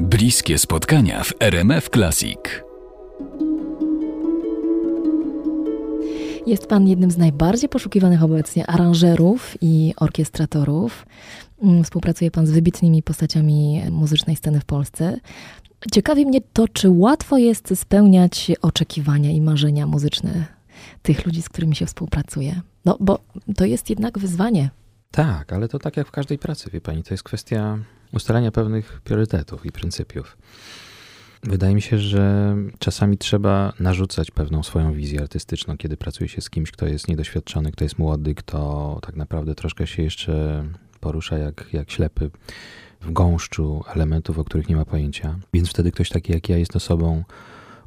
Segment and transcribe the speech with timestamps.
[0.00, 2.38] Bliskie spotkania w RMF Classic.
[6.46, 11.06] Jest pan jednym z najbardziej poszukiwanych obecnie aranżerów i orkiestratorów.
[11.62, 15.16] Mm, współpracuje pan z wybitnymi postaciami muzycznej sceny w Polsce.
[15.92, 20.46] Ciekawi mnie to, czy łatwo jest spełniać oczekiwania i marzenia muzyczne
[21.02, 22.60] tych ludzi, z którymi się współpracuje.
[22.84, 23.18] No, bo
[23.56, 24.70] to jest jednak wyzwanie.
[25.12, 27.78] Tak, ale to tak jak w każdej pracy, wie pani, to jest kwestia
[28.12, 30.36] ustalenia pewnych priorytetów i pryncypiów.
[31.42, 36.50] Wydaje mi się, że czasami trzeba narzucać pewną swoją wizję artystyczną, kiedy pracuje się z
[36.50, 40.64] kimś, kto jest niedoświadczony, kto jest młody, kto tak naprawdę troszkę się jeszcze
[41.00, 42.30] porusza jak, jak ślepy
[43.00, 45.38] w gąszczu elementów, o których nie ma pojęcia.
[45.54, 47.24] Więc wtedy ktoś taki jak ja jest osobą,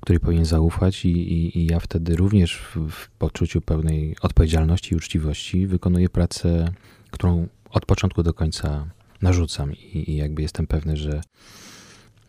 [0.02, 4.98] której powinien zaufać i, i, i ja wtedy również w, w poczuciu pełnej odpowiedzialności i
[4.98, 6.72] uczciwości wykonuję pracę,
[7.16, 8.86] którą od początku do końca
[9.22, 11.22] narzucam i, i jakby jestem pewny, że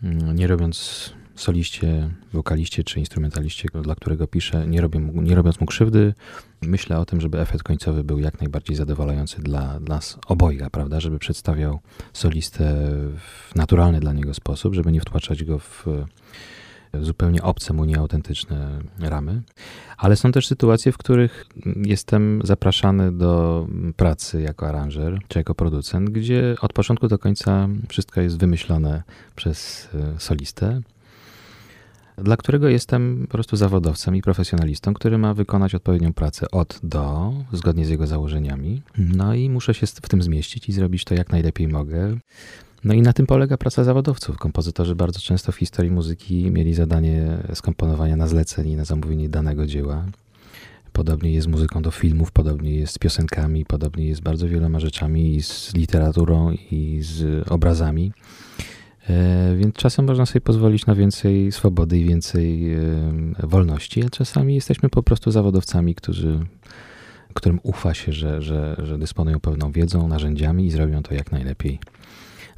[0.02, 5.66] mm, nie robiąc soliście, wokaliście czy instrumentaliście, dla którego piszę, nie, robię, nie robiąc mu
[5.66, 6.14] krzywdy,
[6.62, 11.00] myślę o tym, żeby efekt końcowy był jak najbardziej zadowalający dla, dla nas obojga, prawda?
[11.00, 11.80] Żeby przedstawiał
[12.12, 12.74] solistę
[13.18, 15.86] w naturalny dla niego sposób, żeby nie wtłaczać go w
[17.00, 19.42] zupełnie obce mu, nieautentyczne ramy.
[19.96, 21.46] Ale są też sytuacje, w których
[21.84, 28.20] jestem zapraszany do pracy jako aranżer czy jako producent, gdzie od początku do końca wszystko
[28.20, 29.02] jest wymyślone
[29.36, 30.80] przez e, solistę
[32.18, 37.34] dla którego jestem po prostu zawodowcem i profesjonalistą, który ma wykonać odpowiednią pracę od do,
[37.52, 38.82] zgodnie z jego założeniami.
[38.98, 42.16] No i muszę się w tym zmieścić i zrobić to jak najlepiej mogę.
[42.86, 44.38] No i na tym polega praca zawodowców.
[44.38, 50.04] Kompozytorzy bardzo często w historii muzyki mieli zadanie skomponowania na zlecenie, na zamówienie danego dzieła.
[50.92, 54.80] Podobnie jest z muzyką do filmów, podobnie jest z piosenkami, podobnie jest z bardzo wieloma
[54.80, 58.12] rzeczami, i z literaturą, i z obrazami.
[59.08, 62.76] E, więc czasem można sobie pozwolić na więcej swobody i więcej
[63.42, 66.40] wolności, a czasami jesteśmy po prostu zawodowcami, którzy,
[67.34, 71.78] którym ufa się, że, że, że dysponują pewną wiedzą, narzędziami i zrobią to jak najlepiej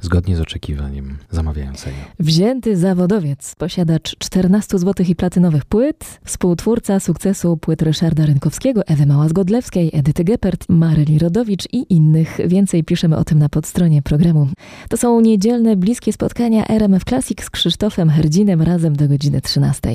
[0.01, 1.95] zgodnie z oczekiwaniem zamawiającego.
[2.19, 9.89] Wzięty zawodowiec, posiadacz 14 złotych i platynowych płyt, współtwórca sukcesu płyt Ryszarda Rynkowskiego, Ewy Małas-Godlewskiej,
[9.93, 12.37] Edyty Geppert, Maryli Rodowicz i innych.
[12.45, 14.47] Więcej piszemy o tym na podstronie programu.
[14.89, 19.89] To są niedzielne, bliskie spotkania RMF Classic z Krzysztofem Herdzinem razem do godziny 13.